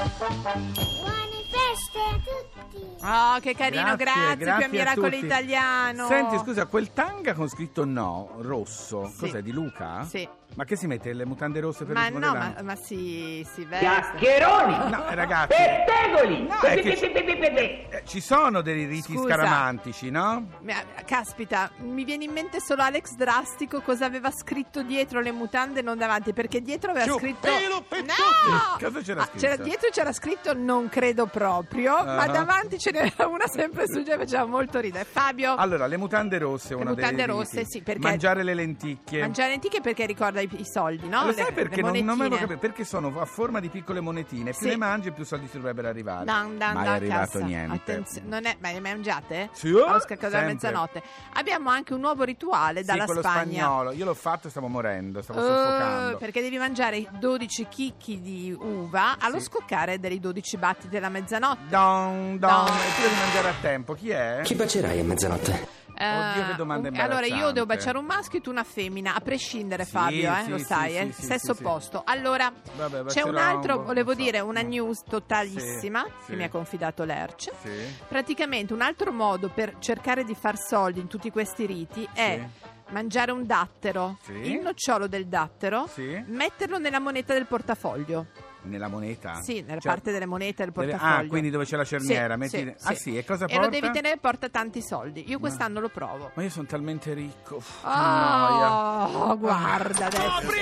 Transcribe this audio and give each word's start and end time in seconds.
Buone 0.00 1.44
feste 1.50 1.98
a 1.98 2.18
tutti! 2.24 3.04
Oh, 3.04 3.38
che 3.40 3.54
carino, 3.54 3.96
grazie, 3.96 4.36
grazie 4.36 4.68
più 4.68 4.78
a 4.78 4.80
Miracolo 4.82 5.10
tutti. 5.10 5.24
Italiano. 5.26 6.06
Senti, 6.06 6.38
scusa, 6.38 6.64
quel 6.66 6.92
tanga 6.94 7.34
con 7.34 7.48
scritto 7.48 7.84
no, 7.84 8.36
rosso, 8.38 9.06
Sì. 9.08 9.18
cos'è 9.18 9.42
di 9.42 9.52
Luca? 9.52 10.04
Sì. 10.08 10.26
Ma 10.56 10.64
che 10.64 10.74
si 10.76 10.86
mette 10.88 11.12
le 11.12 11.24
mutande 11.24 11.60
rosse 11.60 11.84
per 11.84 11.94
Ma 11.94 12.08
il 12.08 12.14
no, 12.16 12.32
ma, 12.34 12.54
ma 12.62 12.74
si, 12.74 13.46
si 13.54 13.64
veste. 13.64 13.78
Chiacchieroni! 13.86 14.90
No, 14.90 15.08
eh, 15.08 15.14
ragazzi, 15.14 15.54
Pettegoli! 15.56 16.42
No, 16.46 16.58
è 16.60 16.80
che- 16.80 17.86
eh, 17.90 18.02
ci 18.04 18.20
sono 18.20 18.60
dei 18.60 18.84
riti 18.84 19.12
Scusa. 19.14 19.34
scaramantici, 19.34 20.10
no? 20.10 20.48
Ma- 20.62 20.82
Caspita, 21.04 21.70
mi 21.78 22.04
viene 22.04 22.24
in 22.24 22.32
mente 22.32 22.60
solo 22.60 22.82
Alex 22.82 23.14
Drastico 23.14 23.80
cosa 23.80 24.04
aveva 24.06 24.30
scritto 24.30 24.82
dietro 24.82 25.20
le 25.20 25.30
mutande 25.32 25.82
non 25.82 25.96
davanti, 25.96 26.32
perché 26.32 26.60
dietro 26.60 26.90
aveva 26.90 27.06
Ciu, 27.06 27.18
scritto 27.18 27.48
pelo 27.48 27.82
per 27.88 28.00
No! 28.04 28.12
tutti. 28.14 28.84
Cosa 28.84 29.00
c'era 29.00 29.22
Ah, 29.22 29.26
scritto? 29.26 29.62
dietro 29.62 29.88
c'era 29.90 30.12
scritto 30.12 30.52
non 30.54 30.88
credo 30.88 31.26
proprio, 31.26 31.92
ma 32.04 32.22
Ah. 32.22 32.26
davanti 32.28 32.78
ce 32.78 32.90
n'era 32.90 33.26
una 33.28 33.46
sempre 33.46 33.86
su 33.86 33.98
e 34.00 34.16
faceva 34.16 34.44
molto 34.46 34.80
ridere. 34.80 35.04
Fabio 35.04 35.54
Allora, 35.54 35.86
le 35.86 35.96
mutande 35.96 36.38
rosse, 36.38 36.70
Le 36.70 36.74
uno 36.74 36.94
dei 36.94 37.04
mutande 37.04 37.24
riti. 37.26 37.36
rosse, 37.38 37.64
sì, 37.66 37.82
perché- 37.82 38.00
Mangiare 38.06 38.42
le 38.42 38.54
lenticchie. 38.54 39.20
mangiare 39.20 39.50
lenticchie 39.50 39.80
perché 39.80 40.06
ricorda 40.06 40.39
i, 40.40 40.48
i 40.60 40.64
soldi, 40.64 41.08
no? 41.08 41.24
Lo 41.26 41.32
sai 41.32 41.46
le 41.46 41.52
perché 41.52 41.80
non, 41.82 41.90
non 41.92 41.98
avevo 42.00 42.14
monetine. 42.14 42.38
capito? 42.40 42.58
Perché 42.58 42.84
sono 42.84 43.20
a 43.20 43.24
forma 43.24 43.60
di 43.60 43.68
piccole 43.68 44.00
monetine. 44.00 44.50
Più 44.50 44.60
Sì. 44.60 44.68
le 44.68 44.76
mangi, 44.76 45.10
più 45.12 45.24
soldi 45.24 45.48
ti 45.50 45.56
dovrebbero 45.56 45.88
arrivare. 45.88 46.24
Dan, 46.24 46.58
dan, 46.58 46.74
Mai 46.74 46.84
dan, 46.84 46.94
arrivato 46.94 47.20
cassa. 47.38 47.44
niente. 47.44 47.74
Attenzione, 47.92 48.26
non 48.28 48.46
è, 48.46 48.56
ma 48.60 48.72
le 48.72 48.80
mangiate? 48.80 49.48
Sì, 49.52 49.70
oh, 49.72 49.84
Allo 49.86 50.00
scaccato 50.00 50.26
della 50.28 50.46
sempre. 50.46 50.52
mezzanotte. 50.54 51.02
Abbiamo 51.34 51.70
anche 51.70 51.94
un 51.94 52.00
nuovo 52.00 52.24
rituale 52.24 52.80
Sì, 52.80 52.86
dalla 52.86 53.04
quello 53.04 53.20
Spagna. 53.20 53.40
spagnolo. 53.62 53.92
Io 53.92 54.04
l'ho 54.04 54.14
fatto 54.14 54.46
e 54.48 54.50
stavo 54.50 54.68
morendo, 54.68 55.22
stavo 55.22 55.40
Eh, 55.40 55.42
soffocando. 55.42 56.16
perché 56.18 56.40
devi 56.40 56.58
mangiare 56.58 57.06
12 57.18 57.66
chicchi 57.68 58.20
di 58.20 58.56
uva 58.58 59.16
allo 59.18 59.38
Sì. 59.38 59.44
scoccare 59.46 59.98
dei 60.00 60.18
12 60.20 60.56
battiti 60.56 60.88
della 60.88 61.08
mezzanotte. 61.08 61.62
Don, 61.68 62.38
don, 62.38 62.38
Don. 62.38 62.66
e 62.66 62.94
tu 62.96 63.02
devi 63.02 63.14
mangiare 63.20 63.48
a 63.48 63.54
tempo. 63.60 63.94
Chi 63.94 64.10
è? 64.10 64.40
Chi 64.44 64.54
bacerai 64.54 64.98
a 65.00 65.04
mezzanotte? 65.04 65.78
Oddio, 66.00 66.46
che 66.46 66.54
domanda 66.56 66.88
un- 66.88 66.96
Allora, 66.96 67.26
io 67.26 67.50
devo 67.52 67.66
baciare 67.66 67.98
un 67.98 68.04
maschio 68.06 68.38
e 68.38 68.42
tu 68.42 68.50
una 68.50 68.64
femmina, 68.64 69.14
a 69.14 69.20
prescindere, 69.20 69.84
Sì, 69.84 69.90
Fabio, 69.90 70.32
eh, 70.34 70.42
sì, 70.44 70.50
lo 70.50 70.58
sai, 70.58 70.90
sì, 70.92 70.96
eh, 70.98 71.12
sesso 71.12 71.52
opposto. 71.52 72.02
Allora, 72.06 72.50
Vabbè, 72.76 73.04
c'è 73.04 73.22
un 73.22 73.36
altro, 73.36 73.78
un- 73.80 73.84
volevo 73.84 74.10
so. 74.12 74.16
dire, 74.16 74.40
una 74.40 74.62
news 74.62 75.02
totalissima 75.02 76.04
che 76.26 76.36
mi 76.36 76.44
ha 76.44 76.48
confidato 76.48 77.04
Lerch. 77.04 77.50
Sì. 77.62 77.70
Praticamente 78.08 78.72
un 78.72 78.80
altro 78.80 79.12
modo 79.12 79.48
per 79.48 79.76
cercare 79.78 80.24
di 80.24 80.34
far 80.34 80.56
soldi 80.58 81.00
in 81.00 81.06
tutti 81.06 81.30
questi 81.30 81.66
riti 81.66 82.08
è 82.12 82.42
mangiare 82.90 83.30
un 83.30 83.46
dattero, 83.46 84.18
Sì. 84.22 84.32
il 84.32 84.60
nocciolo 84.60 85.06
del 85.06 85.26
dattero, 85.26 85.86
Sì. 85.86 86.22
metterlo 86.26 86.78
nella 86.78 86.98
moneta 86.98 87.32
del 87.34 87.46
portafoglio. 87.46 88.26
Nella 88.62 88.88
moneta? 88.88 89.40
Sì, 89.40 89.62
nella 89.66 89.80
Cioè, 89.80 89.90
parte 89.92 90.12
delle 90.12 90.26
monete 90.26 90.64
del 90.64 90.72
deve- 90.74 90.90
portafoglio. 90.92 91.24
Ah, 91.24 91.28
quindi 91.28 91.48
dove 91.50 91.64
c'è 91.64 91.76
la 91.76 91.84
cerniera? 91.84 92.34
Sì, 92.34 92.38
metti- 92.38 92.74
sì, 92.76 92.86
Ah 92.88 92.94
sì, 92.94 93.16
e 93.16 93.24
cosa 93.24 93.46
E 93.46 93.48
porta? 93.54 93.62
lo 93.64 93.68
devi 93.70 93.90
tenere 93.90 94.18
porta 94.18 94.48
tanti 94.50 94.82
soldi. 94.82 95.24
Io 95.30 95.38
quest'anno 95.38 95.80
lo 95.80 95.88
provo. 95.88 96.30
Ma 96.34 96.42
io 96.42 96.50
sono 96.50 96.66
talmente 96.66 97.14
ricco. 97.14 97.62
Noia. 97.82 99.08
Oh, 99.08 99.38
guarda 99.38 100.06
adesso. 100.06 100.52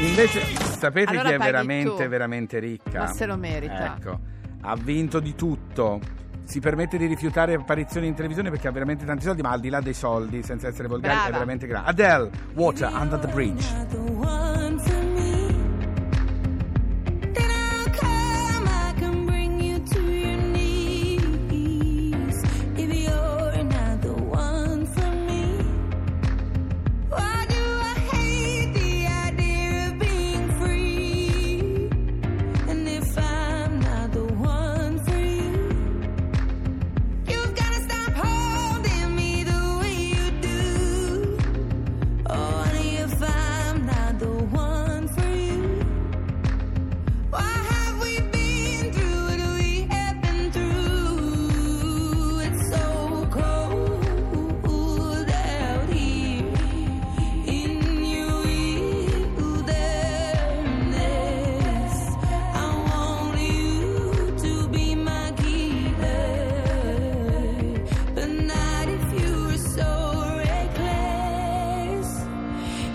Invece, 0.00 0.40
sapete 0.78 1.10
Allora 1.10 1.28
chi 1.28 1.34
è 1.34 1.38
veramente, 1.38 2.02
tu. 2.04 2.08
veramente 2.08 2.58
ricca? 2.58 2.98
Ma 3.00 3.06
se 3.08 3.26
lo 3.26 3.36
merita. 3.36 3.96
Ecco, 3.96 4.18
ha 4.62 4.74
vinto 4.76 5.20
di 5.20 5.34
tutto. 5.34 6.00
Si 6.44 6.58
permette 6.58 6.96
di 6.98 7.06
rifiutare 7.06 7.54
apparizioni 7.54 8.08
in 8.08 8.14
televisione 8.14 8.50
perché 8.50 8.66
ha 8.66 8.72
veramente 8.72 9.04
tanti 9.04 9.22
soldi, 9.24 9.40
ma 9.42 9.50
al 9.50 9.60
di 9.60 9.68
là 9.68 9.80
dei 9.80 9.94
soldi, 9.94 10.42
senza 10.42 10.66
essere 10.66 10.88
volgari, 10.88 11.14
Brava. 11.14 11.28
è 11.28 11.32
veramente 11.32 11.66
grande. 11.68 11.90
Adele, 11.90 12.30
Water 12.54 12.90
Under 12.92 13.18
the 13.20 13.28
Bridge. 13.28 13.66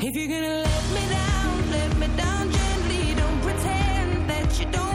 If 0.08 0.16
you're 0.16 0.28
gonna 0.28 0.62
let 0.62 0.84
me 0.94 1.02
down, 1.10 1.72
let 1.72 1.98
me 1.98 2.08
down 2.16 2.52
gently. 2.52 3.16
Don't 3.16 3.42
pretend 3.42 4.30
that 4.30 4.60
you 4.60 4.66
don't. 4.68 4.95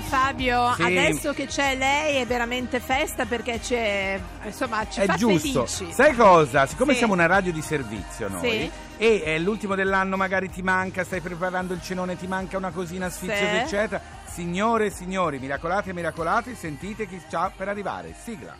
Fabio, 0.00 0.72
Sì. 0.74 0.82
adesso 0.82 1.32
che 1.32 1.46
c'è 1.46 1.76
lei 1.76 2.16
è 2.16 2.26
veramente 2.26 2.80
festa 2.80 3.26
perché 3.26 3.58
c'è, 3.60 4.18
insomma, 4.44 4.86
ci 4.88 5.00
È 5.00 5.04
fa 5.06 5.14
giusto. 5.16 5.66
felici. 5.66 5.92
Sai 5.92 6.14
cosa? 6.14 6.66
Siccome 6.66 6.92
Sì. 6.92 6.98
siamo 6.98 7.12
una 7.12 7.26
radio 7.26 7.52
di 7.52 7.60
servizio 7.62 8.28
noi 8.28 8.50
Sì. 8.50 8.70
e 8.98 9.22
è 9.24 9.38
l'ultimo 9.38 9.74
dell'anno 9.74 10.16
magari 10.16 10.48
ti 10.50 10.62
manca, 10.62 11.04
stai 11.04 11.20
preparando 11.20 11.74
il 11.74 11.82
cenone, 11.82 12.16
ti 12.16 12.26
manca 12.26 12.56
una 12.56 12.70
cosina 12.70 13.10
sfiziosa, 13.10 13.50
Sì. 13.50 13.56
eccetera. 13.56 14.00
Signore 14.32 14.86
e 14.86 14.90
signori, 14.90 15.38
miracolati 15.38 15.90
e 15.90 15.92
miracolati, 15.92 16.54
sentite 16.54 17.06
chi 17.06 17.20
sta 17.26 17.52
per 17.54 17.68
arrivare. 17.68 18.14
Sigla. 18.24 18.56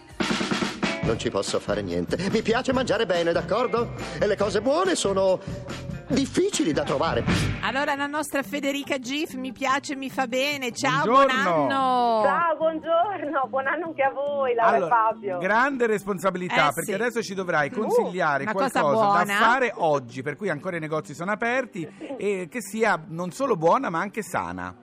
Non 1.05 1.19
ci 1.19 1.31
posso 1.31 1.59
fare 1.59 1.83
niente. 1.83 2.17
Mi 2.31 2.43
piace 2.43 2.73
mangiare 2.73 3.07
bene, 3.07 3.33
d'accordo? 3.33 3.93
E 4.21 4.27
le 4.27 4.37
cose 4.37 4.61
buone 4.61 4.95
sono 4.95 5.41
difficili 6.13 6.73
da 6.73 6.83
trovare. 6.85 7.25
Allora 7.63 7.95
la 7.95 8.07
nostra 8.07 8.43
Federica 8.43 8.99
Gif 8.99 9.35
mi 9.35 9.53
piace, 9.53 9.97
mi 9.97 10.11
fa 10.11 10.27
bene. 10.27 10.73
Ciao, 10.73 11.05
Buongiorno. 11.05 11.43
buon 11.43 11.71
anno. 11.71 12.23
Ciao, 12.25 12.57
buongiorno, 12.57 13.47
buon 13.49 13.67
anno 13.67 13.87
anche 13.87 14.03
a 14.03 14.11
voi, 14.11 14.55
Laura 14.55 14.77
e 14.85 14.89
Fabio. 14.89 15.39
grande 15.39 15.87
responsabilità 15.87 16.69
Eh, 16.69 16.73
perché 16.75 16.93
sì. 16.93 16.95
adesso 16.95 17.23
ci 17.23 17.35
dovrai 17.35 17.71
consigliare 17.71 18.43
una 18.45 18.53
cosa 18.53 18.81
qualcosa 18.81 19.25
da 19.25 19.33
fare 19.35 19.73
oggi, 19.77 20.23
per 20.23 20.37
cui 20.37 20.49
ancora 20.51 20.77
i 20.77 20.81
negozi 20.81 21.15
sono 21.15 21.33
aperti 21.33 21.89
e 22.19 22.49
che 22.51 22.61
sia 22.61 23.01
non 23.09 23.31
solo 23.31 23.57
buona 23.57 23.89
ma 23.91 24.01
anche 24.01 24.23
sana. 24.23 24.75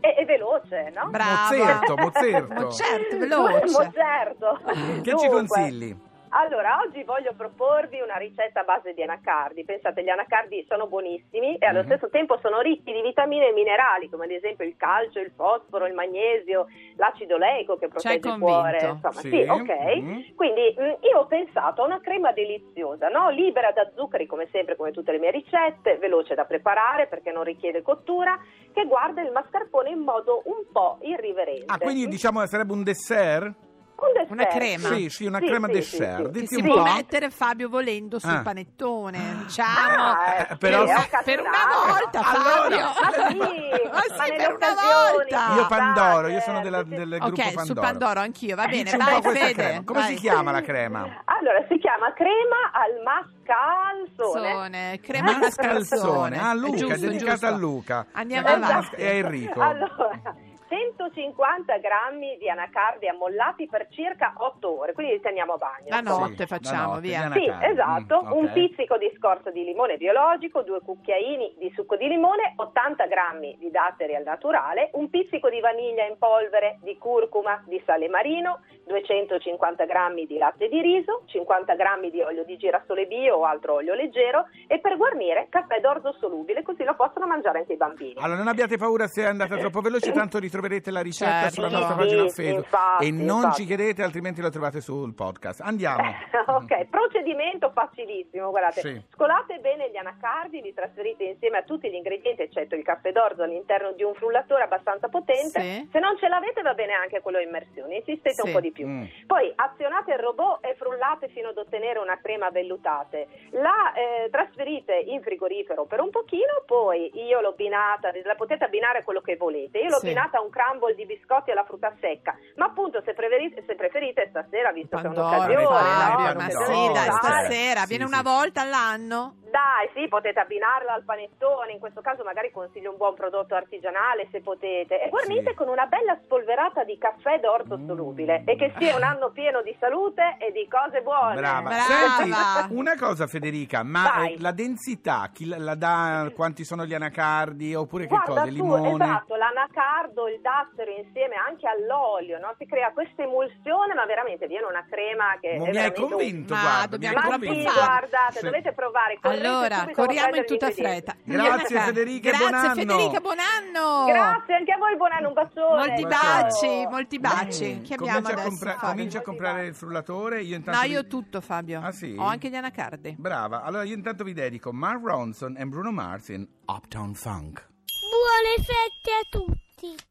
E, 0.00 0.16
e 0.18 0.24
veloce, 0.24 0.92
no? 0.94 1.10
Brava. 1.10 1.48
Mozerto, 1.50 1.96
mozerto. 1.96 2.54
Mo 2.60 2.70
certo, 2.72 3.18
veloce. 3.18 3.70
Mo 3.70 3.92
certo. 3.92 4.60
Che 5.00 5.02
ci 5.02 5.10
Dunque, 5.10 5.28
consigli? 5.28 5.96
Allora, 6.34 6.80
oggi 6.84 7.02
voglio 7.04 7.34
proporvi 7.36 8.00
una 8.00 8.16
ricetta 8.16 8.60
a 8.60 8.64
base 8.64 8.94
di 8.94 9.02
anacardi. 9.02 9.64
Pensate, 9.64 10.02
gli 10.02 10.08
anacardi 10.08 10.64
sono 10.66 10.86
buonissimi 10.86 11.56
e 11.58 11.66
allo 11.66 11.80
Mhm. 11.80 11.84
stesso 11.84 12.08
tempo 12.08 12.38
sono 12.40 12.60
ricchi 12.60 12.90
di 12.90 13.02
vitamine 13.02 13.48
e 13.48 13.52
minerali, 13.52 14.08
come 14.08 14.24
ad 14.24 14.30
esempio 14.30 14.64
il 14.64 14.74
calcio, 14.78 15.18
il 15.20 15.30
fosforo, 15.36 15.86
il 15.86 15.92
magnesio, 15.92 16.68
l'acido 16.96 17.34
oleico 17.34 17.76
che 17.76 17.88
protegge 17.88 18.28
il 18.30 18.38
cuore. 18.38 18.78
Insomma, 18.80 19.12
Sì, 19.12 19.28
sì, 19.28 19.46
ok. 19.46 19.96
mhm. 20.00 20.34
Quindi 20.34 20.74
mh, 20.74 20.96
io 21.04 21.18
ho 21.18 21.26
pensato 21.26 21.82
a 21.82 21.84
una 21.84 22.00
crema 22.00 22.32
deliziosa, 22.32 23.08
no? 23.08 23.28
libera 23.28 23.70
da 23.72 23.90
zuccheri 23.94 24.24
come 24.26 24.48
sempre, 24.50 24.74
come 24.76 24.90
tutte 24.90 25.12
le 25.12 25.18
mie 25.18 25.32
ricette, 25.32 25.98
veloce 25.98 26.34
da 26.34 26.46
preparare 26.46 27.08
perché 27.08 27.30
non 27.30 27.44
richiede 27.44 27.82
cottura, 27.82 28.38
che 28.72 28.84
guarda 28.86 29.20
il 29.20 29.32
mascarpone 29.32 29.90
in 29.90 29.98
modo 29.98 30.40
un 30.46 30.64
po' 30.72 30.96
irriverente. 31.02 31.66
Ah, 31.66 31.76
quindi 31.78 32.06
diciamo 32.08 32.44
sarebbe 32.46 32.72
un 32.72 32.82
dessert? 32.82 33.54
Un 34.02 34.12
dessert. 34.14 34.30
Una 34.32 34.46
crema? 34.46 34.88
Sì, 34.96 35.08
sì, 35.10 35.26
una 35.26 35.38
Sì, 35.38 35.46
crema 35.46 35.66
sì, 35.68 35.72
dessert. 35.74 36.32
sì, 36.32 36.38
sì. 36.38 36.40
Che 36.40 36.46
si 36.48 36.60
un 36.60 36.66
può 36.66 36.74
po'. 36.74 36.82
mettere 36.92 37.30
Fabio 37.30 37.68
volendo 37.68 38.18
sul 38.18 38.30
Ah. 38.30 38.40
panettone, 38.42 39.18
diciamo. 39.44 39.68
Ah, 40.12 40.46
Eh, 40.50 40.56
però- 40.56 40.86
sì, 40.86 41.08
per 41.24 41.40
una 41.40 41.50
volta, 41.86 42.20
Allora- 42.20 42.62
Fabio. 42.62 42.84
Ah, 42.86 43.28
sì, 43.30 43.36
Ma 43.38 43.46
sì, 43.46 44.16
ma 44.16 44.24
nelle 44.24 44.36
per 44.36 44.54
una 44.54 44.66
occasioni, 44.72 45.12
volta. 45.12 45.54
Io 45.54 45.66
Pandoro, 45.68 46.26
io 46.28 46.40
sono 46.40 46.60
della- 46.62 46.82
sì, 46.82 46.88
sì. 46.88 46.94
del 46.96 47.08
gruppo 47.20 47.26
Ok, 47.40 47.42
Pandoro. 47.54 47.64
su 47.66 47.74
Pandoro 47.74 48.20
anch'io, 48.20 48.56
va 48.56 48.66
bene, 48.66 48.82
Dici 48.82 48.96
un 48.96 49.04
vai 49.04 49.20
questa 49.22 49.46
Fede. 49.46 49.52
crema. 49.62 49.82
Come 49.84 49.98
vai. 50.00 50.08
si 50.08 50.14
chiama 50.16 50.50
la 50.50 50.62
crema? 50.62 51.22
Allora, 51.24 51.64
si 51.68 51.78
chiama 51.78 52.12
crema 52.14 52.56
al 52.72 53.02
mascalzone. 53.04 54.52
Sone, 54.52 55.00
crema 55.00 55.30
al 55.30 55.38
Mascalzone. 55.38 56.36
mascarpone. 56.36 56.38
Ah, 56.40 56.54
Luca, 56.54 56.74
È 56.74 56.78
giusto, 56.78 57.06
dedicata 57.06 57.30
giusto. 57.30 57.46
a 57.46 57.50
Luca. 57.58 58.06
Andiamo 58.12 58.48
Eh, 58.48 58.52
avanti. 58.52 58.94
E 58.96 59.06
a 59.06 59.10
Enrico. 59.12 59.60
Allora, 59.60 60.34
150 60.72 61.76
grammi 61.78 62.38
di 62.38 62.48
anacardi 62.48 63.06
ammollati 63.06 63.66
per 63.66 63.88
circa 63.90 64.32
8 64.36 64.78
ore, 64.80 64.92
quindi 64.94 65.12
li 65.12 65.20
teniamo 65.20 65.52
a 65.54 65.56
bagno. 65.58 65.88
La 65.88 66.00
notte 66.00 66.46
facciamo, 66.46 66.78
la 66.78 66.86
notte, 66.94 67.00
via. 67.00 67.30
Sì, 67.32 67.52
esatto, 67.70 68.22
Mm, 68.22 68.32
un 68.32 68.44
ok. 68.46 68.52
pizzico 68.52 68.96
di 68.96 69.12
scorza 69.18 69.50
di 69.50 69.64
limone 69.64 69.98
biologico, 69.98 70.62
due 70.62 70.80
cucchiaini 70.80 71.56
di 71.58 71.70
succo 71.74 71.96
di 71.96 72.08
limone, 72.08 72.54
80 72.56 73.06
grammi 73.06 73.56
di 73.58 73.70
datteri 73.70 74.14
al 74.14 74.22
naturale, 74.22 74.90
un 74.94 75.10
pizzico 75.10 75.50
di 75.50 75.60
vaniglia 75.60 76.04
in 76.04 76.16
polvere, 76.18 76.78
di 76.82 76.96
curcuma, 76.96 77.62
di 77.66 77.80
sale 77.84 78.08
marino, 78.08 78.60
250 79.00 79.84
grammi 79.86 80.26
di 80.26 80.36
latte 80.38 80.68
di 80.68 80.80
riso, 80.80 81.22
50 81.26 81.74
grammi 81.74 82.10
di 82.10 82.20
olio 82.20 82.44
di 82.44 82.56
girasole 82.56 83.06
bio 83.06 83.36
o 83.36 83.44
altro 83.44 83.74
olio 83.74 83.94
leggero 83.94 84.46
e 84.66 84.78
per 84.80 84.96
guarnire 84.96 85.46
caffè 85.48 85.80
d'orzo 85.80 86.12
solubile, 86.20 86.62
così 86.62 86.84
lo 86.84 86.94
possono 86.94 87.26
mangiare 87.26 87.58
anche 87.60 87.72
i 87.72 87.76
bambini. 87.76 88.14
Allora, 88.18 88.38
non 88.38 88.48
abbiate 88.48 88.76
paura 88.76 89.06
se 89.06 89.22
è 89.22 89.26
andata 89.26 89.56
troppo 89.56 89.80
veloce, 89.80 90.12
tanto 90.12 90.38
ritroverete 90.38 90.90
la 90.90 91.00
ricetta 91.00 91.30
Certo. 91.48 91.54
sulla 91.54 91.68
nostra 91.70 91.94
sì, 91.94 91.98
pagina 92.00 92.22
Facebook. 92.28 92.56
infatti, 92.64 93.06
e 93.06 93.10
non 93.10 93.36
infatti. 93.36 93.60
ci 93.60 93.66
chiedete, 93.66 94.02
altrimenti 94.02 94.40
lo 94.40 94.50
trovate 94.50 94.80
sul 94.80 95.14
podcast. 95.14 95.60
Andiamo. 95.60 96.02
ok, 96.46 96.86
procedimento 96.90 97.70
facilissimo, 97.72 98.50
guardate, 98.50 98.80
Sì. 98.80 99.02
scolate 99.12 99.58
bene 99.60 99.90
gli 99.90 99.96
anacardi, 99.96 100.60
li 100.60 100.74
trasferite 100.74 101.24
insieme 101.24 101.58
a 101.58 101.62
tutti 101.62 101.90
gli 101.90 101.94
ingredienti, 101.94 102.42
eccetto 102.42 102.74
il 102.74 102.82
caffè 102.84 103.12
d'orzo 103.12 103.42
all'interno 103.42 103.92
di 103.92 104.02
un 104.02 104.14
frullatore 104.14 104.64
abbastanza 104.64 105.08
potente, 105.08 105.60
Sì. 105.60 105.88
se 105.90 105.98
non 105.98 106.16
ce 106.18 106.28
l'avete 106.28 106.62
va 106.62 106.74
bene 106.74 106.92
anche 106.92 107.20
quello 107.20 107.38
a 107.38 107.42
immersione, 107.42 107.96
insistete 107.96 108.34
Sì. 108.42 108.46
un 108.46 108.52
po' 108.52 108.60
di 108.60 108.70
più. 108.72 108.81
Mm. 108.86 109.04
Poi 109.26 109.52
azionate 109.54 110.12
il 110.12 110.18
robot 110.18 110.64
e 110.64 110.74
frullate 110.76 111.28
fino 111.28 111.48
ad 111.48 111.56
ottenere 111.58 111.98
una 111.98 112.18
crema 112.20 112.50
vellutate. 112.50 113.28
La 113.50 113.92
eh, 113.94 114.28
trasferite 114.30 114.94
in 114.94 115.22
frigorifero 115.22 115.84
per 115.84 116.00
un 116.00 116.10
pochino, 116.10 116.62
poi 116.66 117.10
io 117.14 117.40
l'ho 117.40 117.48
abbinata, 117.50 118.10
la 118.24 118.34
potete 118.34 118.64
abbinare 118.64 118.98
a 118.98 119.04
quello 119.04 119.20
che 119.20 119.36
volete. 119.36 119.78
Io 119.78 119.88
l'ho 119.88 119.98
Sì. 119.98 120.06
abbinata 120.06 120.38
a 120.38 120.42
un 120.42 120.50
crumble 120.50 120.94
di 120.94 121.06
biscotti 121.06 121.50
alla 121.50 121.64
frutta 121.64 121.94
secca, 122.00 122.36
ma 122.56 122.66
appunto 122.66 123.00
se 123.04 123.14
preferite, 123.14 123.62
se 123.66 123.74
preferite 123.74 124.26
stasera, 124.30 124.72
visto 124.72 124.96
che 124.96 125.04
è 125.06 125.08
un'occasione, 125.08 125.62
no? 125.62 125.70
ma 125.70 126.48
sì, 126.48 126.92
dai, 126.92 127.10
stasera, 127.10 127.80
Sì, 127.80 127.88
viene 127.88 128.06
sì. 128.06 128.12
una 128.12 128.22
volta 128.22 128.60
all'anno? 128.62 129.34
Dai, 129.52 129.90
sì, 129.92 130.08
potete 130.08 130.40
abbinarla 130.40 130.94
al 130.94 131.04
panettone, 131.04 131.72
in 131.72 131.78
questo 131.78 132.00
caso 132.00 132.24
magari 132.24 132.50
consiglio 132.50 132.90
un 132.90 132.96
buon 132.96 133.12
prodotto 133.14 133.54
artigianale 133.54 134.26
se 134.30 134.40
potete. 134.40 134.98
E 135.02 135.10
guarnite 135.10 135.50
Sì. 135.50 135.54
con 135.54 135.68
una 135.68 135.84
bella 135.84 136.18
spolverata 136.24 136.84
di 136.84 136.96
caffè 136.96 137.38
d'orzo 137.38 137.76
Mm. 137.76 137.86
solubile 137.86 138.42
e 138.46 138.56
che 138.56 138.72
sia 138.78 138.96
un 138.96 139.02
anno 139.02 139.28
pieno 139.30 139.60
di 139.60 139.76
salute 139.78 140.36
e 140.38 140.52
di 140.52 140.66
cose 140.68 141.02
buone. 141.02 141.34
Brava. 141.36 141.68
Brava. 141.68 141.82
Senti, 141.82 142.74
una 142.74 142.96
cosa 142.96 143.26
Federica, 143.26 143.82
ma 143.82 144.10
Vai. 144.16 144.32
eh, 144.32 144.40
la 144.40 144.52
densità, 144.52 145.28
chi 145.30 145.44
la, 145.46 145.74
dà, 145.74 146.30
quanti 146.34 146.64
sono 146.64 146.86
gli 146.86 146.94
anacardi 146.94 147.74
oppure 147.74 148.04
che 148.06 148.16
Guarda 148.16 148.30
cosa? 148.32 148.42
tu, 148.46 148.52
Limone? 148.54 148.90
esatto, 148.94 149.34
l'anacardo, 149.34 150.28
il 150.28 150.40
dattero 150.40 150.90
insieme 150.92 151.34
anche 151.36 151.68
all'olio, 151.68 152.38
no? 152.38 152.54
Si 152.56 152.64
crea 152.64 152.90
questa 152.92 153.20
emulsione, 153.22 153.92
ma 153.92 154.06
veramente 154.06 154.46
viene 154.46 154.64
una 154.64 154.84
crema 154.88 155.36
che 155.42 155.58
Ma 155.58 155.66
è 155.66 155.70
mi 155.72 155.76
hai 155.76 155.92
un- 155.94 156.08
convinto, 156.08 156.54
Ma 156.54 156.60
guarda, 156.62 156.86
dobbiamo 156.86 157.18
mi 157.18 157.22
hai 157.22 157.28
Ma 157.28 157.36
sì, 157.36 157.46
convinto. 157.46 157.70
farlo. 157.70 157.86
guardate, 157.86 158.38
Sì. 158.38 158.44
dovete 158.46 158.72
provare. 158.72 159.18
Allora, 159.20 159.40
subito 159.48 159.74
a 159.74 159.90
corriamo 159.94 160.36
in 160.36 160.44
tutta 160.46 160.70
fretta. 160.70 161.16
Grazie, 161.24 161.80
Federica, 161.80 162.28
Grazie 162.30 162.46
buon 162.48 162.54
anno. 162.54 162.74
Federica, 162.74 163.20
buon 163.20 163.36
anno. 163.38 164.04
Grazie 164.06 164.54
anche 164.54 164.72
a 164.72 164.76
voi, 164.78 164.96
buon 164.96 165.12
anno, 165.12 165.28
un 165.28 165.34
bacione. 165.34 165.86
Molti 165.86 166.06
baci, 166.06 166.86
molti 166.90 167.18
baci. 167.18 167.74
Mm, 167.74 167.82
Che 167.84 167.94
abbiamo 167.94 168.20
comincia 168.20 168.28
a 168.28 168.32
adesso? 168.32 168.48
compra- 168.48 168.74
comincia 168.74 169.18
a 169.18 169.22
comprare 169.22 169.66
il 169.66 169.74
frullatore. 169.74 170.42
Io 170.42 170.56
intanto 170.56 170.80
No, 170.80 170.86
vi- 170.86 170.92
io 170.92 171.06
tutto, 171.06 171.40
Fabio. 171.40 171.80
Ah, 171.82 171.92
sì? 171.92 172.14
Ho 172.18 172.24
anche 172.24 172.48
gli 172.48 172.56
anacardi. 172.56 173.14
Brava, 173.18 173.62
allora 173.62 173.82
io 173.84 173.94
intanto 173.94 174.24
vi 174.24 174.32
dedico 174.32 174.72
Mark 174.72 175.00
Ronson 175.04 175.56
e 175.58 175.64
Bruno 175.66 175.90
Mars 175.92 176.28
in 176.28 176.46
Uptown 176.66 177.14
Funk. 177.14 177.68
Buone 178.10 178.56
fette 178.56 179.10
a 179.20 179.28
tutti. 179.30 180.10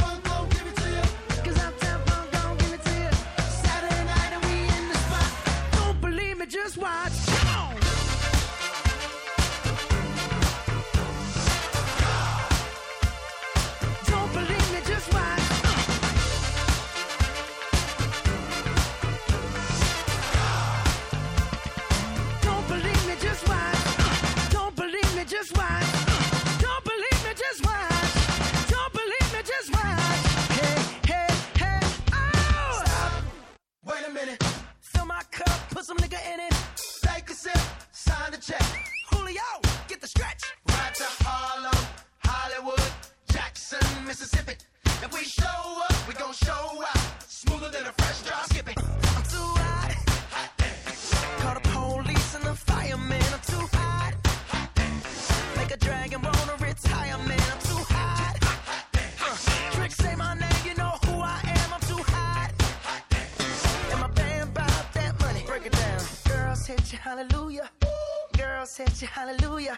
hallelujah. 69.07 69.77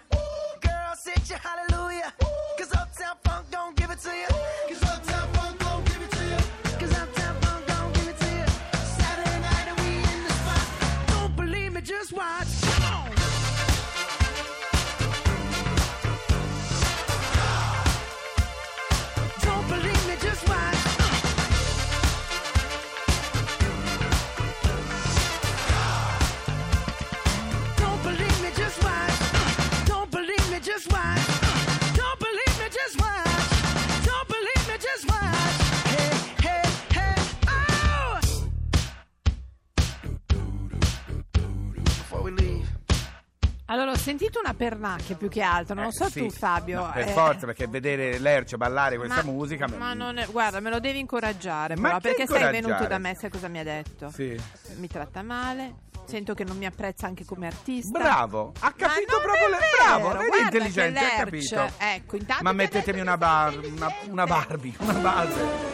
Allora, 43.73 43.89
ho 43.89 43.97
sentito 43.97 44.37
una 44.39 44.53
pernacchia 44.53 45.15
più 45.15 45.29
che 45.29 45.41
altro, 45.41 45.73
non 45.73 45.85
Eh, 45.85 45.91
so 45.91 46.07
sì. 46.07 46.19
tu 46.19 46.29
Fabio. 46.29 46.81
No, 46.85 46.91
per 46.93 47.07
eh, 47.07 47.11
forza, 47.11 47.47
perché 47.47 47.65
vedere 47.67 48.19
Lercio 48.19 48.55
ballare 48.55 48.97
questa 48.97 49.23
ma- 49.23 49.31
musica... 49.31 49.65
Ma 49.67 49.95
non 49.95 50.19
è- 50.19 50.27
guarda, 50.27 50.59
me 50.59 50.69
lo 50.69 50.79
devi 50.79 50.99
incoraggiare, 50.99 51.75
Ma 51.75 51.87
però, 51.87 51.99
perché 51.99 52.27
sei 52.27 52.51
venuto 52.51 52.85
da 52.85 52.99
me, 52.99 53.15
sai 53.15 53.31
cosa 53.31 53.47
mi 53.47 53.57
ha 53.57 53.63
detto? 53.63 54.11
Sì. 54.11 54.39
Mi 54.75 54.87
tratta 54.87 55.23
male, 55.23 55.73
sento 56.05 56.35
che 56.35 56.43
non 56.43 56.55
mi 56.57 56.67
apprezza 56.67 57.07
anche 57.07 57.25
come 57.25 57.47
artista. 57.47 57.97
Bravo, 57.97 58.51
ha 58.59 58.71
capito 58.73 59.19
proprio 59.19 59.47
le... 59.49 59.57
vero, 59.57 59.83
Bravo, 59.83 60.07
vedi 60.19 60.27
guarda 60.27 60.43
intelligente, 60.43 60.99
ha 60.99 61.15
capito. 61.23 61.71
Ecco, 61.79 62.15
intanto 62.17 62.43
Ma 62.43 62.51
mettetemi 62.51 62.99
una, 62.99 63.17
bar- 63.17 63.57
una, 63.57 63.91
una 64.07 64.25
Barbie, 64.27 64.75
una 64.77 64.93
base. 64.99 65.72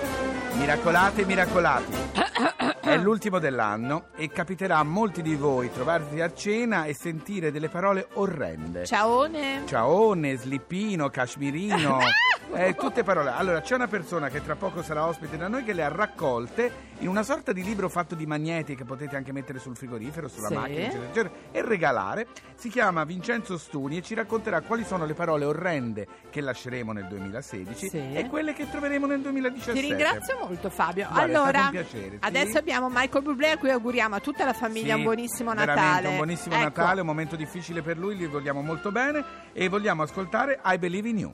Miracolate, 0.59 1.25
miracolati. 1.25 1.97
È 2.81 2.97
l'ultimo 2.97 3.39
dell'anno 3.39 4.07
e 4.15 4.29
capiterà 4.29 4.79
a 4.79 4.83
molti 4.83 5.21
di 5.21 5.35
voi 5.35 5.71
trovarsi 5.71 6.19
a 6.19 6.33
cena 6.33 6.83
e 6.83 6.93
sentire 6.93 7.49
delle 7.49 7.69
parole 7.69 8.07
orrende. 8.15 8.85
Ciaone. 8.85 9.63
Ciaone, 9.65 10.35
slippino, 10.35 11.09
cashmirino, 11.09 11.99
eh, 12.53 12.75
tutte 12.75 13.03
parole. 13.03 13.29
Allora, 13.31 13.61
c'è 13.61 13.75
una 13.75 13.87
persona 13.87 14.29
che 14.29 14.43
tra 14.43 14.55
poco 14.55 14.81
sarà 14.81 15.05
ospite 15.05 15.37
da 15.37 15.47
noi 15.47 15.63
che 15.63 15.73
le 15.73 15.83
ha 15.83 15.87
raccolte 15.89 16.87
in 16.99 17.07
una 17.07 17.23
sorta 17.23 17.51
di 17.53 17.63
libro 17.63 17.87
fatto 17.89 18.15
di 18.15 18.25
magneti 18.25 18.75
che 18.75 18.83
potete 18.83 19.15
anche 19.15 19.31
mettere 19.31 19.59
sul 19.59 19.75
frigorifero, 19.75 20.27
sulla 20.27 20.47
Sì. 20.47 20.53
macchina, 20.55 20.79
eccetera, 20.79 21.03
eccetera, 21.05 21.33
e 21.51 21.61
regalare. 21.61 22.27
Si 22.55 22.69
chiama 22.69 23.03
Vincenzo 23.05 23.57
Stuni 23.57 23.97
e 23.97 24.01
ci 24.01 24.15
racconterà 24.15 24.61
quali 24.61 24.83
sono 24.83 25.05
le 25.05 25.13
parole 25.13 25.45
orrende 25.45 26.07
che 26.29 26.41
lasceremo 26.41 26.91
nel 26.91 27.07
2016 27.07 27.87
Sì. 27.89 27.97
e 28.13 28.27
quelle 28.27 28.53
che 28.53 28.69
troveremo 28.69 29.05
nel 29.05 29.21
2017. 29.21 29.79
Ti 29.79 29.87
ringrazio 29.87 30.37
molto 30.39 30.69
Fabio. 30.69 31.07
Guarda, 31.09 31.23
allora, 31.41 31.69
piacere, 31.69 32.09
sì. 32.11 32.17
adesso 32.19 32.57
abbiamo 32.57 32.89
Michael 32.89 33.23
Bublé 33.23 33.51
a 33.51 33.57
cui 33.57 33.69
auguriamo 33.69 34.15
a 34.15 34.19
tutta 34.19 34.43
la 34.43 34.53
famiglia 34.53 34.95
un 34.95 35.03
buonissimo 35.03 35.53
Natale. 35.53 36.07
Un 36.09 36.15
buonissimo 36.17 36.55
Ecco, 36.55 36.63
Natale, 36.63 36.99
un 37.01 37.07
momento 37.07 37.35
difficile 37.35 37.81
per 37.81 37.97
lui, 37.97 38.15
gli 38.15 38.27
vogliamo 38.27 38.61
molto 38.61 38.91
bene 38.91 39.23
e 39.53 39.69
vogliamo 39.69 40.01
ascoltare 40.03 40.59
I 40.65 40.77
Believe 40.77 41.07
in 41.09 41.17
You. 41.19 41.33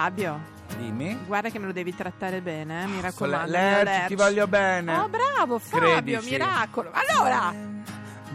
Fabio, 0.00 0.38
Dimmi. 0.76 1.18
guarda 1.26 1.48
che 1.48 1.58
me 1.58 1.64
lo 1.64 1.72
devi 1.72 1.96
trattare 1.96 2.42
bene, 2.42 2.82
eh, 2.82 2.86
mi 2.86 3.00
raccomando. 3.00 3.50
Lerch, 3.50 3.84
Lerch. 3.84 4.06
ti 4.08 4.14
voglio 4.14 4.46
bene. 4.46 4.94
Oh, 4.94 5.08
bravo 5.08 5.58
Fabio, 5.58 5.88
Credici. 6.20 6.30
miracolo. 6.32 6.90
Allora, 6.92 7.54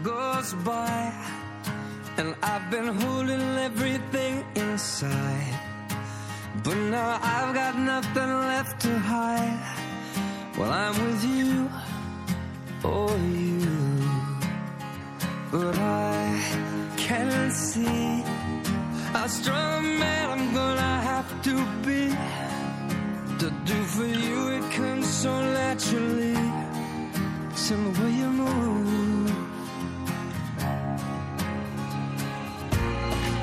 goes 0.02 0.54
by 0.64 1.12
and 2.16 2.34
I've 2.42 2.68
been 2.68 2.88
holding 3.00 3.58
everything 3.58 4.44
inside 4.54 5.56
but 6.64 6.74
now 6.74 7.20
I've 7.22 7.54
got 7.54 7.76
nothing 7.76 8.32
left 8.48 8.80
to 8.80 8.98
hide 8.98 9.60
well 10.58 10.68
I'm 10.72 10.94
with 11.06 11.24
you 11.24 11.68
oh 12.82 13.14
you 13.14 13.70
but 15.52 15.78
I 15.78 16.40
can't 16.96 17.52
see 17.52 18.24
how 19.12 19.26
strong 19.28 19.98
man 20.00 20.30
I'm 20.30 20.51
to 21.42 21.66
be 21.84 22.08
to 23.40 23.50
do 23.64 23.74
for 23.94 24.06
you 24.06 24.48
it 24.50 24.70
comes 24.70 25.08
so 25.08 25.32
naturally. 25.40 26.36
It's 27.50 27.68
the 27.68 27.76
way 27.76 28.12
you 28.12 28.30
move. 28.30 29.30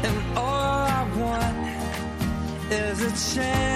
And 0.08 0.38
all 0.38 0.86
I 0.98 1.04
want 1.18 2.72
is 2.72 3.02
a 3.02 3.36
chance 3.36 3.69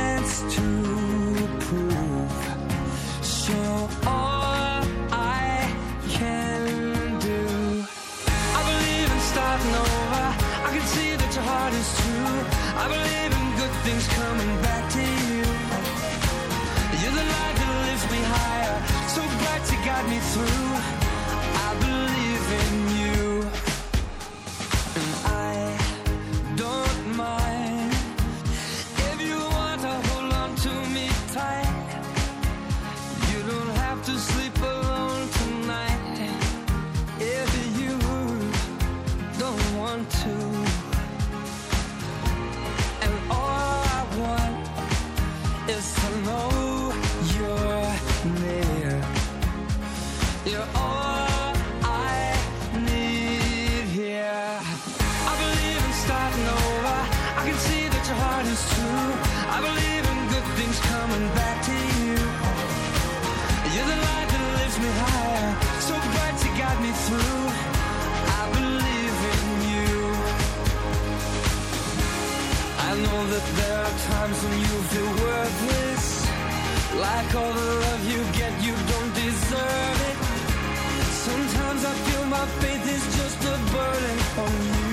Sometimes 81.23 81.85
I 81.85 81.93
feel 82.05 82.25
my 82.25 82.45
faith 82.59 82.85
is 82.95 83.03
just 83.17 83.39
a 83.45 83.57
burden 83.71 84.17
on 84.43 84.53
you, 84.67 84.83
you, 84.89 84.92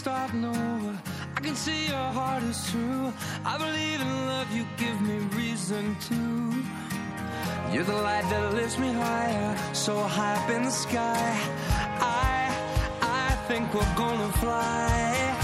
starting 0.00 0.46
over. 0.46 0.98
I 1.36 1.40
can 1.40 1.54
see 1.54 1.88
your 1.88 2.08
heart 2.18 2.42
is 2.44 2.58
true. 2.70 3.12
I 3.44 3.58
believe 3.58 4.00
in 4.00 4.12
love, 4.32 4.48
you 4.56 4.64
give 4.78 4.98
me 5.02 5.16
reason 5.40 5.84
to. 6.08 6.20
You're 7.70 7.84
the 7.84 8.00
light 8.08 8.26
that 8.30 8.54
lifts 8.54 8.78
me 8.78 8.90
higher, 8.92 9.50
so 9.74 9.94
high 10.16 10.36
up 10.40 10.48
in 10.56 10.62
the 10.64 10.70
sky. 10.70 11.30
I, 12.00 12.32
I 13.02 13.26
think 13.48 13.74
we're 13.74 13.94
gonna 13.94 14.32
fly. 14.42 15.36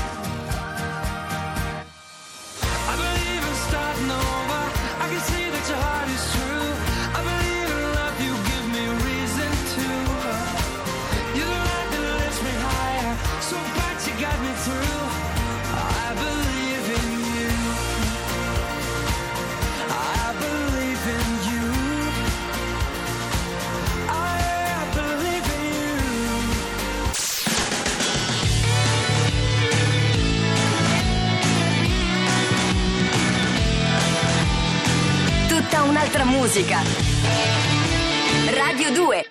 I 2.91 2.95
believe 3.05 3.43
in 3.51 3.57
starting 3.69 4.11
over. 4.25 4.63
I 5.05 5.07
can 5.13 5.23
see 5.31 5.47
that 5.55 5.65
your 5.71 5.81
heart 5.87 6.09
is 6.17 6.25
true. 6.33 6.56
musica. 36.57 36.83
Radio 38.55 38.91
2 38.91 39.26